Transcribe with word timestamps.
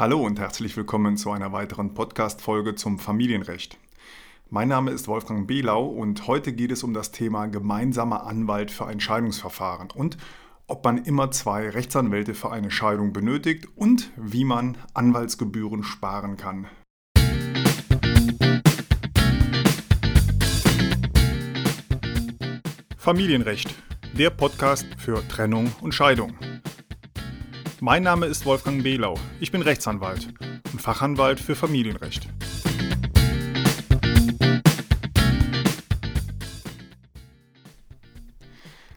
Hallo 0.00 0.24
und 0.24 0.38
herzlich 0.38 0.76
willkommen 0.76 1.16
zu 1.16 1.32
einer 1.32 1.50
weiteren 1.50 1.92
Podcast-Folge 1.92 2.76
zum 2.76 3.00
Familienrecht. 3.00 3.78
Mein 4.48 4.68
Name 4.68 4.92
ist 4.92 5.08
Wolfgang 5.08 5.48
Behlau 5.48 5.86
und 5.86 6.28
heute 6.28 6.52
geht 6.52 6.70
es 6.70 6.84
um 6.84 6.94
das 6.94 7.10
Thema 7.10 7.46
gemeinsamer 7.46 8.24
Anwalt 8.24 8.70
für 8.70 8.86
ein 8.86 9.00
Scheidungsverfahren 9.00 9.90
und 9.92 10.16
ob 10.68 10.84
man 10.84 10.98
immer 10.98 11.32
zwei 11.32 11.68
Rechtsanwälte 11.68 12.34
für 12.34 12.52
eine 12.52 12.70
Scheidung 12.70 13.12
benötigt 13.12 13.66
und 13.74 14.12
wie 14.16 14.44
man 14.44 14.78
Anwaltsgebühren 14.94 15.82
sparen 15.82 16.36
kann. 16.36 16.68
Familienrecht, 22.96 23.74
der 24.16 24.30
Podcast 24.30 24.86
für 24.96 25.26
Trennung 25.26 25.72
und 25.80 25.92
Scheidung. 25.92 26.34
Mein 27.80 28.02
Name 28.02 28.26
ist 28.26 28.44
Wolfgang 28.44 28.82
Behlau. 28.82 29.14
Ich 29.38 29.52
bin 29.52 29.62
Rechtsanwalt 29.62 30.34
und 30.72 30.82
Fachanwalt 30.82 31.38
für 31.38 31.54
Familienrecht. 31.54 32.28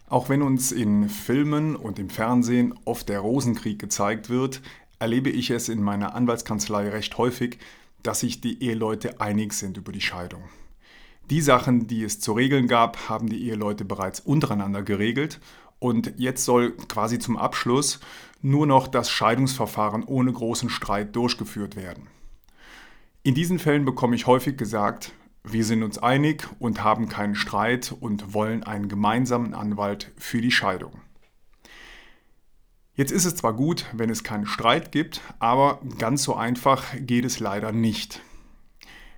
Auch 0.07 0.29
wenn 0.29 0.41
uns 0.41 0.71
in 0.71 1.09
Filmen 1.09 1.75
und 1.75 1.99
im 1.99 2.09
Fernsehen 2.09 2.73
oft 2.83 3.07
der 3.07 3.19
Rosenkrieg 3.19 3.77
gezeigt 3.77 4.31
wird, 4.31 4.63
erlebe 4.97 5.29
ich 5.29 5.51
es 5.51 5.69
in 5.69 5.83
meiner 5.83 6.15
Anwaltskanzlei 6.15 6.89
recht 6.89 7.19
häufig, 7.19 7.59
dass 8.01 8.21
sich 8.21 8.41
die 8.41 8.63
Eheleute 8.63 9.21
einig 9.21 9.53
sind 9.53 9.77
über 9.77 9.91
die 9.91 10.01
Scheidung. 10.01 10.41
Die 11.29 11.41
Sachen, 11.41 11.85
die 11.85 12.03
es 12.03 12.19
zu 12.19 12.33
regeln 12.33 12.67
gab, 12.67 13.09
haben 13.09 13.29
die 13.29 13.47
Eheleute 13.47 13.85
bereits 13.85 14.19
untereinander 14.19 14.81
geregelt 14.81 15.39
und 15.81 16.13
jetzt 16.17 16.45
soll 16.45 16.77
quasi 16.87 17.17
zum 17.17 17.37
Abschluss 17.37 17.99
nur 18.41 18.67
noch 18.67 18.87
das 18.87 19.09
Scheidungsverfahren 19.09 20.03
ohne 20.03 20.31
großen 20.31 20.69
Streit 20.69 21.15
durchgeführt 21.15 21.75
werden. 21.75 22.07
In 23.23 23.33
diesen 23.33 23.57
Fällen 23.57 23.83
bekomme 23.83 24.15
ich 24.15 24.27
häufig 24.27 24.57
gesagt, 24.57 25.11
wir 25.43 25.65
sind 25.65 25.81
uns 25.81 25.97
einig 25.97 26.47
und 26.59 26.83
haben 26.83 27.09
keinen 27.09 27.33
Streit 27.33 27.95
und 27.99 28.33
wollen 28.35 28.63
einen 28.63 28.89
gemeinsamen 28.89 29.55
Anwalt 29.55 30.11
für 30.17 30.39
die 30.39 30.51
Scheidung. 30.51 31.01
Jetzt 32.93 33.11
ist 33.11 33.25
es 33.25 33.35
zwar 33.35 33.53
gut, 33.53 33.85
wenn 33.93 34.11
es 34.11 34.23
keinen 34.23 34.45
Streit 34.45 34.91
gibt, 34.91 35.21
aber 35.39 35.81
ganz 35.97 36.21
so 36.21 36.35
einfach 36.35 36.85
geht 36.99 37.25
es 37.25 37.39
leider 37.39 37.71
nicht. 37.71 38.21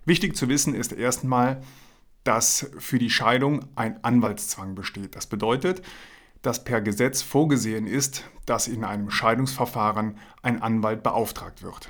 Wichtig 0.05 0.37
zu 0.37 0.47
wissen 0.47 0.75
ist 0.75 0.93
erstmal, 0.93 1.61
dass 2.23 2.71
für 2.77 2.99
die 2.99 3.09
Scheidung 3.09 3.65
ein 3.75 4.01
Anwaltszwang 4.03 4.75
besteht. 4.75 5.17
Das 5.17 5.27
bedeutet, 5.27 5.81
dass 6.43 6.63
per 6.63 6.81
Gesetz 6.81 7.23
vorgesehen 7.23 7.87
ist, 7.87 8.25
dass 8.45 8.67
in 8.67 8.83
einem 8.83 9.09
Scheidungsverfahren 9.09 10.17
ein 10.43 10.61
Anwalt 10.61 11.01
beauftragt 11.01 11.63
wird. 11.63 11.89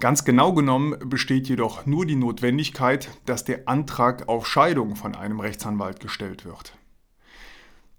Ganz 0.00 0.24
genau 0.24 0.52
genommen 0.52 0.96
besteht 1.08 1.48
jedoch 1.48 1.86
nur 1.86 2.06
die 2.06 2.16
Notwendigkeit, 2.16 3.08
dass 3.26 3.44
der 3.44 3.68
Antrag 3.68 4.28
auf 4.28 4.46
Scheidung 4.46 4.96
von 4.96 5.14
einem 5.14 5.40
Rechtsanwalt 5.40 6.00
gestellt 6.00 6.44
wird. 6.44 6.74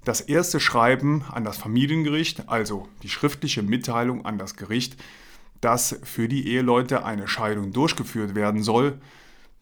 Das 0.04 0.20
erste 0.20 0.60
Schreiben 0.60 1.24
an 1.30 1.44
das 1.44 1.58
Familiengericht, 1.58 2.50
also 2.50 2.88
die 3.04 3.10
schriftliche 3.10 3.62
Mitteilung 3.62 4.26
an 4.26 4.40
das 4.40 4.56
Gericht, 4.56 4.98
dass 5.62 6.00
für 6.04 6.28
die 6.28 6.48
Eheleute 6.48 7.06
eine 7.06 7.28
Scheidung 7.28 7.72
durchgeführt 7.72 8.34
werden 8.34 8.64
soll, 8.64 9.00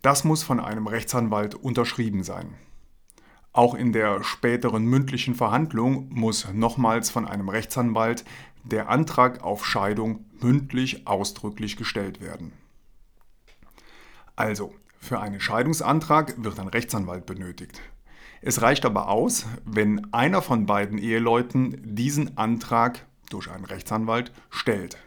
das 0.02 0.24
muss 0.24 0.44
von 0.44 0.62
einem 0.62 0.88
Rechtsanwalt 0.88 1.56
unterschrieben 1.56 2.24
sein. 2.24 2.56
Auch 3.52 3.74
in 3.74 3.92
der 3.94 4.24
späteren 4.24 4.86
mündlichen 4.86 5.34
Verhandlung 5.36 6.10
muss 6.10 6.48
nochmals 6.54 7.10
von 7.10 7.28
einem 7.28 7.50
Rechtsanwalt 7.50 8.24
der 8.64 8.90
Antrag 8.90 9.44
auf 9.44 9.66
Scheidung 9.66 10.26
mündlich 10.40 11.08
ausdrücklich 11.08 11.76
gestellt 11.76 12.22
werden. 12.22 12.54
Also, 14.36 14.74
für 15.00 15.20
einen 15.20 15.40
Scheidungsantrag 15.40 16.36
wird 16.44 16.60
ein 16.60 16.68
Rechtsanwalt 16.68 17.26
benötigt. 17.26 17.82
Es 18.42 18.62
reicht 18.62 18.86
aber 18.86 19.10
aus, 19.10 19.46
wenn 19.66 20.14
einer 20.14 20.42
von 20.42 20.66
beiden 20.66 20.98
Eheleuten 20.98 21.96
diesen 21.96 22.38
Antrag 22.38 23.06
durch 23.30 23.50
einen 23.50 23.66
Rechtsanwalt 23.66 24.32
stellt. 24.50 24.98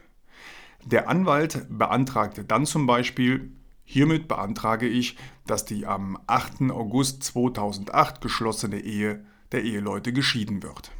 Der 0.85 1.09
Anwalt 1.09 1.67
beantragte 1.71 2.45
dann 2.45 2.67
zum 2.67 2.87
Beispiel 2.87 3.53
Hiermit 3.85 4.29
beantrage 4.29 4.87
ich, 4.87 5.17
dass 5.47 5.65
die 5.65 5.87
am 5.87 6.19
8. 6.27 6.71
August 6.71 7.23
2008 7.25 8.21
geschlossene 8.21 8.81
Ehe 8.81 9.25
der 9.53 9.65
Eheleute 9.65 10.13
geschieden 10.13 10.63
wird. 10.63 10.93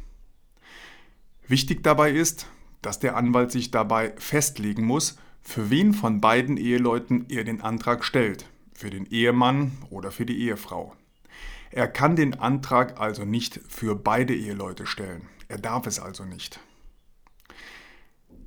Wichtig 1.47 1.83
dabei 1.83 2.11
ist, 2.11 2.47
dass 2.81 2.99
der 2.99 3.15
Anwalt 3.15 3.51
sich 3.51 3.71
dabei 3.71 4.13
festlegen 4.17 4.85
muss, 4.85 5.17
für 5.41 5.69
wen 5.69 5.93
von 5.93 6.21
beiden 6.21 6.57
Eheleuten 6.57 7.25
er 7.29 7.43
den 7.43 7.61
Antrag 7.61 8.05
stellt, 8.05 8.45
für 8.73 8.89
den 8.89 9.05
Ehemann 9.05 9.71
oder 9.89 10.11
für 10.11 10.25
die 10.25 10.39
Ehefrau. 10.39 10.95
Er 11.71 11.87
kann 11.87 12.15
den 12.15 12.39
Antrag 12.39 12.99
also 12.99 13.25
nicht 13.25 13.59
für 13.67 13.95
beide 13.95 14.35
Eheleute 14.35 14.85
stellen. 14.85 15.27
Er 15.47 15.57
darf 15.57 15.87
es 15.87 15.99
also 15.99 16.23
nicht. 16.23 16.59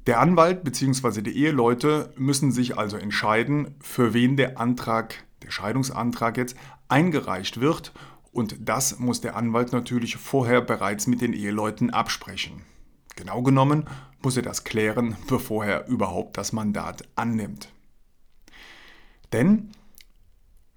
Der 0.06 0.20
Anwalt 0.20 0.62
bzw. 0.62 1.20
die 1.20 1.36
Eheleute 1.36 2.12
müssen 2.16 2.52
sich 2.52 2.78
also 2.78 2.96
entscheiden, 2.96 3.74
für 3.80 4.14
wen 4.14 4.36
der 4.36 4.60
Antrag, 4.60 5.24
der 5.42 5.50
Scheidungsantrag 5.50 6.36
jetzt 6.36 6.56
eingereicht 6.88 7.60
wird 7.60 7.92
und 8.30 8.56
das 8.60 9.00
muss 9.00 9.20
der 9.20 9.34
Anwalt 9.34 9.72
natürlich 9.72 10.16
vorher 10.16 10.60
bereits 10.60 11.08
mit 11.08 11.22
den 11.22 11.32
Eheleuten 11.32 11.90
absprechen. 11.90 12.62
Genau 13.16 13.42
genommen 13.42 13.86
muss 14.22 14.36
er 14.36 14.44
das 14.44 14.62
klären, 14.62 15.16
bevor 15.26 15.64
er 15.64 15.88
überhaupt 15.88 16.36
das 16.36 16.52
Mandat 16.52 17.02
annimmt. 17.16 17.72
Denn 19.32 19.72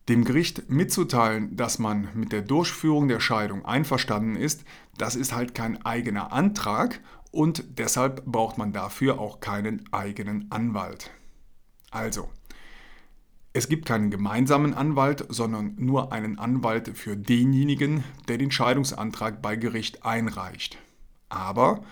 dem 0.08 0.24
Gericht 0.24 0.70
mitzuteilen, 0.70 1.56
dass 1.56 1.78
man 1.78 2.08
mit 2.14 2.32
der 2.32 2.42
Durchführung 2.42 3.08
der 3.08 3.20
Scheidung 3.20 3.64
einverstanden 3.64 4.36
ist, 4.36 4.64
das 4.96 5.16
ist 5.16 5.34
halt 5.34 5.54
kein 5.54 5.84
eigener 5.84 6.32
Antrag 6.32 7.00
und 7.30 7.78
deshalb 7.78 8.24
braucht 8.24 8.58
man 8.58 8.72
dafür 8.72 9.20
auch 9.20 9.40
keinen 9.40 9.84
eigenen 9.92 10.50
Anwalt. 10.50 11.10
Also, 11.90 12.28
es 13.52 13.68
gibt 13.68 13.86
keinen 13.86 14.10
gemeinsamen 14.10 14.74
Anwalt, 14.74 15.26
sondern 15.28 15.74
nur 15.76 16.12
einen 16.12 16.38
Anwalt 16.38 16.96
für 16.96 17.16
denjenigen, 17.16 18.04
der 18.28 18.38
den 18.38 18.50
Scheidungsantrag 18.50 19.42
bei 19.42 19.56
Gericht 19.56 20.04
einreicht. 20.04 20.78
Aber 21.28 21.82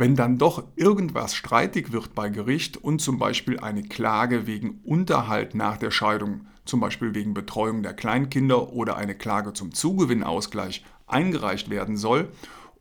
wenn 0.00 0.16
dann 0.16 0.38
doch 0.38 0.64
irgendwas 0.76 1.34
streitig 1.34 1.92
wird 1.92 2.14
bei 2.14 2.30
Gericht 2.30 2.78
und 2.78 3.02
zum 3.02 3.18
Beispiel 3.18 3.60
eine 3.60 3.82
Klage 3.82 4.46
wegen 4.46 4.80
Unterhalt 4.82 5.54
nach 5.54 5.76
der 5.76 5.90
Scheidung, 5.90 6.46
zum 6.64 6.80
Beispiel 6.80 7.14
wegen 7.14 7.34
Betreuung 7.34 7.82
der 7.82 7.92
Kleinkinder 7.92 8.72
oder 8.72 8.96
eine 8.96 9.14
Klage 9.14 9.52
zum 9.52 9.74
Zugewinnausgleich 9.74 10.86
eingereicht 11.06 11.68
werden 11.68 11.98
soll 11.98 12.32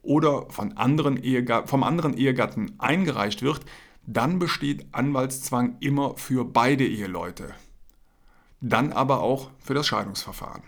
oder 0.01 0.49
von 0.49 0.77
anderen 0.77 1.21
vom 1.65 1.83
anderen 1.83 2.15
Ehegatten 2.15 2.75
eingereicht 2.77 3.41
wird, 3.41 3.65
dann 4.07 4.39
besteht 4.39 4.87
Anwaltszwang 4.93 5.75
immer 5.81 6.15
für 6.15 6.45
beide 6.45 6.87
Eheleute. 6.87 7.53
Dann 8.61 8.93
aber 8.93 9.19
auch 9.19 9.51
für 9.59 9.73
das 9.73 9.87
Scheidungsverfahren. 9.87 10.63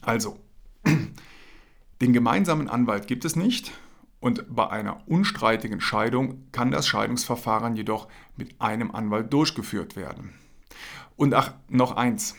Also, 0.00 0.38
den 2.00 2.12
gemeinsamen 2.14 2.68
Anwalt 2.70 3.06
gibt 3.06 3.26
es 3.26 3.36
nicht 3.36 3.72
und 4.20 4.44
bei 4.54 4.68
einer 4.68 5.06
unstreitigen 5.06 5.80
Scheidung 5.80 6.50
kann 6.52 6.70
das 6.70 6.88
Scheidungsverfahren 6.88 7.76
jedoch 7.76 8.08
mit 8.36 8.60
einem 8.60 8.90
Anwalt 8.90 9.32
durchgeführt 9.32 9.96
werden. 9.96 10.34
Und 11.16 11.34
ach, 11.34 11.54
noch 11.68 11.96
eins. 11.96 12.34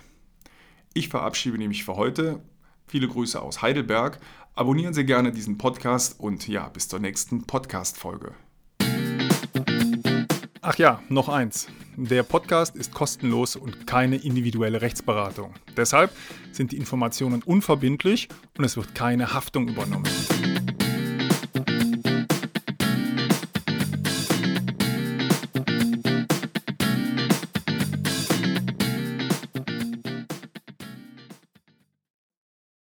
Ich 0.95 1.11
verabschiede 1.11 1.59
mich 1.59 1.85
für 1.85 1.97
heute. 1.97 2.41
Viele 2.87 3.09
Grüße 3.09 3.41
aus 3.41 3.63
Heidelberg. 3.63 4.19
Abonnieren 4.55 4.95
Sie 4.95 5.05
gerne 5.05 5.33
diesen 5.33 5.59
Podcast 5.59 6.21
und 6.21 6.47
ja, 6.47 6.69
bis 6.69 6.89
zur 6.89 7.01
nächsten 7.01 7.45
Podcast-Folge. 7.45 8.35
Ach 10.61 10.79
ja, 10.79 11.03
noch 11.09 11.29
eins. 11.29 11.69
Der 11.97 12.23
Podcast 12.23 12.75
ist 12.77 12.93
kostenlos 12.93 13.55
und 13.55 13.87
keine 13.87 14.17
individuelle 14.17 14.81
Rechtsberatung. 14.81 15.55
Deshalb 15.77 16.11
sind 16.53 16.73
die 16.73 16.77
Informationen 16.77 17.43
unverbindlich 17.43 18.29
und 18.57 18.65
es 18.65 18.77
wird 18.77 18.95
keine 18.95 19.35
Haftung 19.35 19.69
übernommen. 19.69 20.09